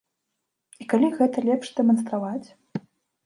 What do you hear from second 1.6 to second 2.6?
дэманстраваць?